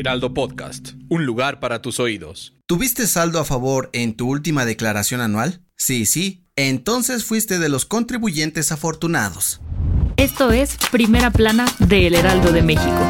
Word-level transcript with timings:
Heraldo 0.00 0.32
Podcast, 0.32 0.92
un 1.10 1.26
lugar 1.26 1.60
para 1.60 1.82
tus 1.82 2.00
oídos. 2.00 2.54
¿Tuviste 2.64 3.06
saldo 3.06 3.38
a 3.38 3.44
favor 3.44 3.90
en 3.92 4.16
tu 4.16 4.30
última 4.30 4.64
declaración 4.64 5.20
anual? 5.20 5.60
Sí, 5.76 6.06
sí. 6.06 6.46
Entonces 6.56 7.26
fuiste 7.26 7.58
de 7.58 7.68
los 7.68 7.84
contribuyentes 7.84 8.72
afortunados. 8.72 9.60
Esto 10.16 10.52
es 10.52 10.78
Primera 10.90 11.30
Plana 11.30 11.66
de 11.80 12.06
El 12.06 12.14
Heraldo 12.14 12.50
de 12.50 12.62
México. 12.62 13.06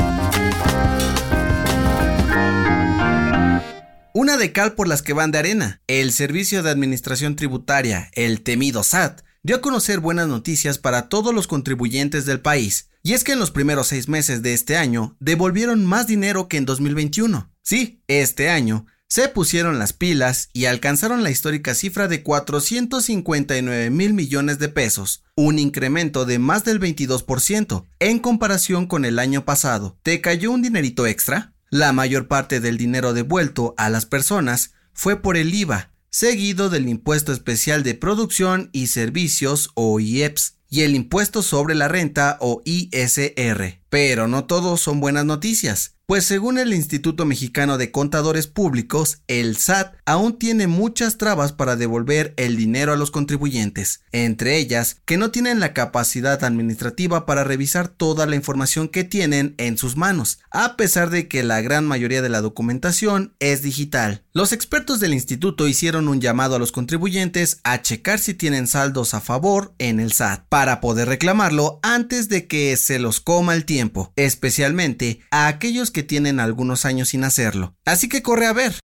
Una 4.13 4.37
de 4.37 4.51
cal 4.51 4.73
por 4.73 4.89
las 4.89 5.03
que 5.03 5.13
van 5.13 5.31
de 5.31 5.39
arena. 5.39 5.83
El 5.87 6.11
Servicio 6.11 6.65
de 6.65 6.71
Administración 6.71 7.37
Tributaria, 7.37 8.11
el 8.15 8.43
temido 8.43 8.83
SAT, 8.83 9.21
dio 9.43 9.57
a 9.57 9.61
conocer 9.61 10.01
buenas 10.01 10.29
noticias 10.29 10.79
para 10.79 11.09
todos 11.09 11.35
los 11.35 11.47
contribuyentes 11.47 12.27
del 12.27 12.41
país. 12.41 12.89
Y 13.03 13.15
es 13.15 13.25
que 13.25 13.33
en 13.33 13.39
los 13.39 13.51
primeros 13.51 13.89
seis 13.89 14.09
meses 14.09 14.43
de 14.43 14.53
este 14.53 14.77
año 14.77 15.17
devolvieron 15.21 15.87
más 15.87 16.07
dinero 16.07 16.49
que 16.49 16.59
en 16.59 16.67
2021. 16.67 17.51
Sí, 17.63 18.03
este 18.09 18.51
año 18.51 18.87
se 19.09 19.29
pusieron 19.29 19.79
las 19.79 19.93
pilas 19.93 20.51
y 20.53 20.67
alcanzaron 20.67 21.25
la 21.25 21.31
histórica 21.31 21.75
cifra 21.75 22.07
de 22.07 22.23
459 22.23 23.91
mil 23.91 24.15
millones 24.15 24.59
de 24.59 24.69
pesos, 24.69 25.25
un 25.35 25.59
incremento 25.59 26.27
de 26.27 26.39
más 26.39 26.65
del 26.65 26.79
22% 26.79 27.87
en 27.99 28.19
comparación 28.21 28.87
con 28.87 29.05
el 29.05 29.19
año 29.19 29.45
pasado. 29.45 29.99
¿Te 30.03 30.21
cayó 30.21 30.53
un 30.53 30.63
dinerito 30.63 31.07
extra? 31.07 31.55
La 31.71 31.93
mayor 31.93 32.29
parte 32.29 32.61
del 32.61 32.77
dinero 32.77 33.13
devuelto 33.13 33.75
a 33.79 33.91
las 33.91 34.07
personas 34.07 34.75
fue 34.93 35.21
por 35.21 35.37
el 35.37 35.55
IVA, 35.55 35.91
seguido 36.11 36.71
del 36.71 36.89
impuesto 36.89 37.33
especial 37.33 37.83
de 37.83 37.95
producción 37.95 38.69
y 38.73 38.89
servicios 38.89 39.71
o 39.75 39.99
IEPS 40.01 40.59
y 40.69 40.83
el 40.83 40.95
impuesto 40.95 41.43
sobre 41.43 41.75
la 41.75 41.89
renta 41.89 42.37
o 42.41 42.63
ISR. 42.65 43.80
Pero 43.91 44.29
no 44.29 44.45
todos 44.45 44.81
son 44.81 45.01
buenas 45.01 45.27
noticias. 45.27 45.97
Pues 46.11 46.25
según 46.25 46.59
el 46.59 46.75
Instituto 46.75 47.25
Mexicano 47.25 47.79
de 47.79 47.93
Contadores 47.93 48.49
Públicos, 48.49 49.23
el 49.29 49.57
SAT 49.57 49.95
aún 50.07 50.41
tiene 50.41 50.67
muchas 50.67 51.19
trabas 51.19 51.53
para 51.53 51.77
devolver 51.77 52.35
el 52.37 52.57
dinero 52.57 52.93
a 52.93 52.97
los 52.97 53.13
contribuyentes, 53.13 54.03
entre 54.11 54.57
ellas 54.57 54.97
que 55.05 55.17
no 55.17 55.31
tienen 55.31 55.61
la 55.61 55.73
capacidad 55.73 56.43
administrativa 56.43 57.27
para 57.27 57.45
revisar 57.45 57.87
toda 57.87 58.27
la 58.27 58.35
información 58.35 58.89
que 58.89 59.05
tienen 59.05 59.55
en 59.57 59.79
sus 59.79 59.97
manos, 59.97 60.41
a 60.51 60.77
pesar 60.77 61.11
de 61.11 61.29
que 61.29 61.45
la 61.45 61.61
gran 61.61 61.87
mayoría 61.87 62.23
de 62.23 62.29
la 62.29 62.41
documentación 62.41 63.37
es 63.39 63.63
digital. 63.63 64.25
Los 64.33 64.53
expertos 64.53 64.99
del 64.99 65.15
instituto 65.15 65.69
hicieron 65.69 66.09
un 66.09 66.21
llamado 66.21 66.57
a 66.57 66.59
los 66.59 66.73
contribuyentes 66.73 67.61
a 67.63 67.83
checar 67.83 68.19
si 68.19 68.35
tienen 68.35 68.67
saldos 68.67 69.15
a 69.15 69.21
favor 69.21 69.75
en 69.79 70.01
el 70.01 70.13
SAT, 70.13 70.49
para 70.49 70.81
poder 70.81 71.07
reclamarlo 71.07 71.79
antes 71.85 72.29
de 72.29 72.49
que 72.49 72.77
se 72.77 72.99
los 72.99 73.21
coma 73.21 73.55
el 73.55 73.65
tiempo, 73.65 73.80
especialmente 74.17 75.21
a 75.31 75.49
aquellos 75.49 75.91
que 75.91 76.03
tienen 76.03 76.41
algunos 76.41 76.85
años 76.85 77.11
sin 77.11 77.25
hacerlo. 77.25 77.77
Así 77.85 78.09
que 78.09 78.23
corre 78.23 78.47
a 78.47 78.53
ver. 78.53 78.79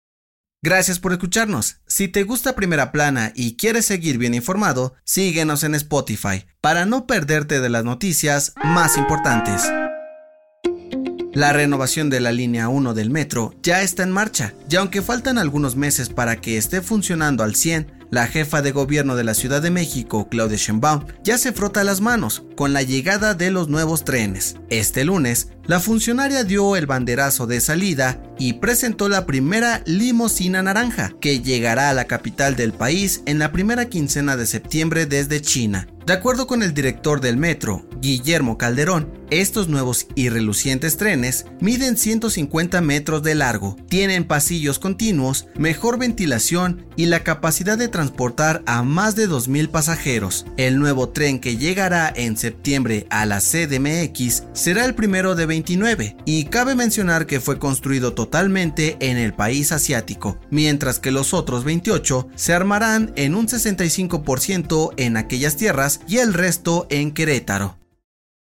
Gracias 0.63 0.99
por 0.99 1.11
escucharnos. 1.11 1.81
Si 1.87 2.07
te 2.07 2.23
gusta 2.23 2.55
Primera 2.55 2.93
Plana 2.93 3.33
y 3.35 3.57
quieres 3.57 3.85
seguir 3.85 4.17
bien 4.17 4.33
informado, 4.33 4.93
síguenos 5.03 5.63
en 5.63 5.75
Spotify 5.75 6.45
para 6.61 6.85
no 6.85 7.05
perderte 7.05 7.59
de 7.59 7.69
las 7.69 7.83
noticias 7.83 8.53
más 8.63 8.97
importantes. 8.97 9.63
La 11.33 11.51
renovación 11.51 12.11
de 12.11 12.19
la 12.19 12.31
línea 12.31 12.69
1 12.69 12.93
del 12.93 13.09
metro 13.09 13.55
ya 13.63 13.81
está 13.81 14.03
en 14.03 14.11
marcha, 14.11 14.53
y 14.69 14.75
aunque 14.75 15.01
faltan 15.01 15.39
algunos 15.39 15.75
meses 15.75 16.09
para 16.09 16.35
que 16.35 16.57
esté 16.57 16.83
funcionando 16.83 17.43
al 17.43 17.55
100, 17.55 18.03
la 18.11 18.27
jefa 18.27 18.61
de 18.61 18.71
gobierno 18.71 19.15
de 19.15 19.23
la 19.23 19.33
Ciudad 19.33 19.59
de 19.59 19.71
México, 19.71 20.27
Claudia 20.29 20.57
Sheinbaum, 20.57 21.05
ya 21.23 21.39
se 21.39 21.51
frota 21.51 21.83
las 21.83 22.01
manos 22.01 22.43
con 22.55 22.71
la 22.71 22.83
llegada 22.83 23.33
de 23.33 23.49
los 23.49 23.67
nuevos 23.67 24.05
trenes. 24.05 24.57
Este 24.69 25.03
lunes, 25.03 25.49
la 25.65 25.79
funcionaria 25.79 26.43
dio 26.43 26.75
el 26.75 26.85
banderazo 26.85 27.47
de 27.47 27.59
salida 27.59 28.21
y 28.37 28.53
presentó 28.53 29.09
la 29.09 29.25
primera 29.25 29.81
limosina 29.87 30.61
naranja, 30.61 31.13
que 31.19 31.39
llegará 31.39 31.89
a 31.89 31.93
la 31.95 32.05
capital 32.05 32.55
del 32.55 32.73
país 32.73 33.23
en 33.25 33.39
la 33.39 33.51
primera 33.51 33.85
quincena 33.85 34.37
de 34.37 34.45
septiembre 34.45 35.07
desde 35.07 35.41
China. 35.41 35.87
De 36.05 36.13
acuerdo 36.13 36.45
con 36.45 36.61
el 36.61 36.75
director 36.75 37.21
del 37.21 37.37
metro, 37.37 37.87
Guillermo 37.99 38.59
Calderón, 38.59 39.22
estos 39.41 39.67
nuevos 39.67 40.07
y 40.15 40.29
relucientes 40.29 40.97
trenes 40.97 41.45
miden 41.59 41.97
150 41.97 42.81
metros 42.81 43.23
de 43.23 43.35
largo, 43.35 43.75
tienen 43.89 44.25
pasillos 44.25 44.79
continuos, 44.79 45.47
mejor 45.55 45.97
ventilación 45.97 46.85
y 46.95 47.07
la 47.07 47.23
capacidad 47.23 47.77
de 47.77 47.87
transportar 47.87 48.63
a 48.65 48.83
más 48.83 49.15
de 49.15 49.29
2.000 49.29 49.69
pasajeros. 49.69 50.45
El 50.57 50.79
nuevo 50.79 51.09
tren 51.09 51.39
que 51.39 51.57
llegará 51.57 52.11
en 52.15 52.37
septiembre 52.37 53.07
a 53.09 53.25
la 53.25 53.39
CDMX 53.39 54.43
será 54.53 54.85
el 54.85 54.95
primero 54.95 55.35
de 55.35 55.45
29 55.45 56.17
y 56.25 56.45
cabe 56.45 56.75
mencionar 56.75 57.25
que 57.25 57.39
fue 57.39 57.59
construido 57.59 58.13
totalmente 58.13 58.97
en 58.99 59.17
el 59.17 59.33
país 59.33 59.71
asiático, 59.71 60.37
mientras 60.49 60.99
que 60.99 61.11
los 61.11 61.33
otros 61.33 61.63
28 61.63 62.29
se 62.35 62.53
armarán 62.53 63.11
en 63.15 63.35
un 63.35 63.47
65% 63.47 64.93
en 64.97 65.17
aquellas 65.17 65.57
tierras 65.57 66.01
y 66.07 66.17
el 66.17 66.33
resto 66.33 66.87
en 66.89 67.11
Querétaro. 67.11 67.82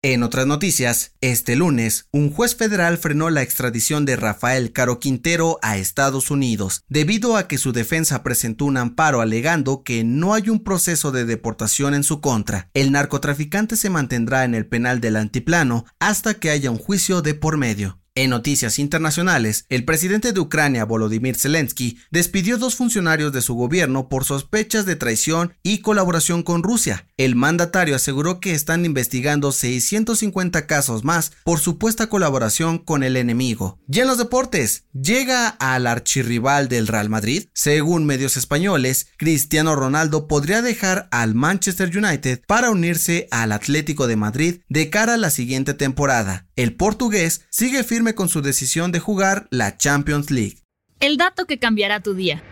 En 0.04 0.24
otras 0.24 0.48
noticias, 0.48 1.12
este 1.20 1.54
lunes, 1.54 2.08
un 2.10 2.32
juez 2.32 2.56
federal 2.56 2.98
frenó 2.98 3.30
la 3.30 3.42
extradición 3.42 4.04
de 4.04 4.16
Rafael 4.16 4.72
Caro 4.72 4.98
Quintero 4.98 5.60
a 5.62 5.76
Estados 5.76 6.32
Unidos, 6.32 6.82
debido 6.88 7.36
a 7.36 7.46
que 7.46 7.56
su 7.56 7.72
defensa 7.72 8.24
presentó 8.24 8.64
un 8.64 8.78
amparo 8.78 9.20
alegando 9.20 9.84
que 9.84 10.02
no 10.02 10.34
hay 10.34 10.50
un 10.50 10.64
proceso 10.64 11.12
de 11.12 11.24
deportación 11.24 11.94
en 11.94 12.02
su 12.02 12.20
contra. 12.20 12.68
El 12.74 12.90
narcotraficante 12.90 13.76
se 13.76 13.90
mantendrá 13.90 14.42
en 14.42 14.56
el 14.56 14.66
penal 14.66 15.00
del 15.00 15.14
antiplano 15.14 15.84
hasta 16.00 16.34
que 16.34 16.50
haya 16.50 16.72
un 16.72 16.78
juicio 16.78 17.22
de 17.22 17.34
por 17.34 17.56
medio. 17.56 18.01
En 18.14 18.28
noticias 18.28 18.78
internacionales, 18.78 19.64
el 19.70 19.86
presidente 19.86 20.34
de 20.34 20.40
Ucrania, 20.40 20.84
Volodymyr 20.84 21.34
Zelensky, 21.34 21.98
despidió 22.10 22.58
dos 22.58 22.74
funcionarios 22.74 23.32
de 23.32 23.40
su 23.40 23.54
gobierno 23.54 24.10
por 24.10 24.26
sospechas 24.26 24.84
de 24.84 24.96
traición 24.96 25.54
y 25.62 25.78
colaboración 25.78 26.42
con 26.42 26.62
Rusia. 26.62 27.06
El 27.16 27.36
mandatario 27.36 27.96
aseguró 27.96 28.38
que 28.38 28.52
están 28.52 28.84
investigando 28.84 29.50
650 29.50 30.66
casos 30.66 31.04
más 31.04 31.32
por 31.42 31.58
supuesta 31.58 32.08
colaboración 32.08 32.76
con 32.76 33.02
el 33.02 33.16
enemigo. 33.16 33.78
Y 33.88 34.00
en 34.00 34.08
los 34.08 34.18
deportes, 34.18 34.84
llega 34.92 35.48
al 35.48 35.86
archirrival 35.86 36.68
del 36.68 36.88
Real 36.88 37.08
Madrid. 37.08 37.48
Según 37.54 38.04
medios 38.04 38.36
españoles, 38.36 39.06
Cristiano 39.16 39.74
Ronaldo 39.74 40.28
podría 40.28 40.60
dejar 40.60 41.08
al 41.12 41.34
Manchester 41.34 41.96
United 41.96 42.42
para 42.46 42.70
unirse 42.70 43.26
al 43.30 43.52
Atlético 43.52 44.06
de 44.06 44.16
Madrid 44.16 44.60
de 44.68 44.90
cara 44.90 45.14
a 45.14 45.18
la 45.18 45.30
siguiente 45.30 45.72
temporada. 45.72 46.46
El 46.54 46.74
portugués 46.74 47.46
sigue 47.48 47.82
firme 47.82 48.14
con 48.14 48.28
su 48.28 48.42
decisión 48.42 48.92
de 48.92 48.98
jugar 48.98 49.48
la 49.50 49.78
Champions 49.78 50.30
League. 50.30 50.58
El 51.00 51.16
dato 51.16 51.46
que 51.46 51.58
cambiará 51.58 52.00
tu 52.00 52.12
día. 52.12 52.42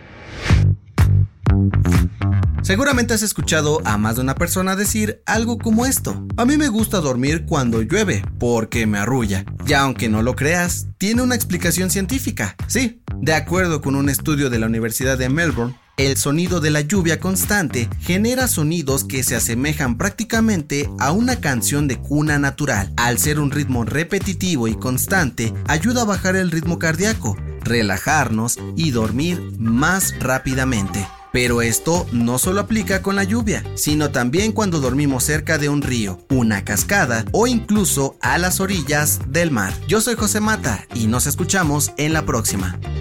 Seguramente 2.62 3.12
has 3.12 3.23
escuchado 3.23 3.82
a 3.85 3.99
más 3.99 4.17
de 4.17 4.23
una 4.23 4.35
persona 4.35 4.75
decir 4.75 5.23
algo 5.26 5.58
como 5.58 5.85
esto. 5.85 6.26
A 6.38 6.47
mí 6.47 6.56
me 6.56 6.69
gusta 6.69 7.00
dormir 7.00 7.44
cuando 7.47 7.82
llueve 7.82 8.23
porque 8.38 8.87
me 8.87 8.99
arrulla. 8.99 9.44
Y 9.67 9.73
aunque 9.75 10.08
no 10.08 10.23
lo 10.23 10.35
creas, 10.35 10.88
tiene 10.97 11.20
una 11.20 11.35
explicación 11.35 11.91
científica. 11.91 12.56
Sí, 12.69 13.02
de 13.17 13.35
acuerdo 13.35 13.82
con 13.82 13.97
un 13.97 14.08
estudio 14.08 14.49
de 14.49 14.58
la 14.58 14.67
Universidad 14.67 15.19
de 15.19 15.29
Melbourne, 15.29 15.79
el 16.06 16.17
sonido 16.17 16.61
de 16.61 16.70
la 16.70 16.81
lluvia 16.81 17.20
constante 17.20 17.91
genera 18.00 18.49
sonidos 18.49 19.05
que 19.05 19.23
se 19.23 19.37
asemejan 19.37 19.99
prácticamente 19.99 20.88
a 20.99 21.12
una 21.12 21.41
canción 21.41 21.88
de 21.88 21.99
cuna 21.99 22.38
natural. 22.38 22.91
Al 22.97 23.19
ser 23.19 23.38
un 23.38 23.50
ritmo 23.50 23.85
repetitivo 23.85 24.67
y 24.67 24.75
constante, 24.76 25.52
ayuda 25.67 26.02
a 26.02 26.06
bajar 26.06 26.37
el 26.37 26.50
ritmo 26.50 26.79
cardíaco, 26.79 27.37
relajarnos 27.62 28.58
y 28.76 28.93
dormir 28.93 29.43
más 29.58 30.14
rápidamente. 30.20 31.06
Pero 31.32 31.61
esto 31.62 32.06
no 32.12 32.38
solo 32.38 32.61
aplica 32.61 33.02
con 33.02 33.14
la 33.14 33.25
lluvia, 33.25 33.62
sino 33.75 34.11
también 34.11 34.52
cuando 34.52 34.81
dormimos 34.81 35.25
cerca 35.25 35.58
de 35.58 35.69
un 35.69 35.82
río, 35.82 36.19
una 36.31 36.64
cascada 36.64 37.25
o 37.32 37.47
incluso 37.47 38.17
a 38.20 38.38
las 38.38 38.58
orillas 38.61 39.20
del 39.29 39.50
mar. 39.50 39.73
Yo 39.87 40.00
soy 40.00 40.17
José 40.17 40.41
Mata 40.41 40.87
y 40.94 41.06
nos 41.06 41.26
escuchamos 41.26 41.93
en 41.99 42.14
la 42.14 42.25
próxima. 42.25 42.81